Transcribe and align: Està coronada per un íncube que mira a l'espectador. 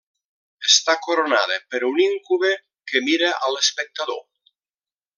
Està 0.69 0.95
coronada 1.07 1.59
per 1.75 1.83
un 1.91 2.01
íncube 2.07 2.51
que 2.93 3.05
mira 3.11 3.31
a 3.49 3.55
l'espectador. 3.57 4.23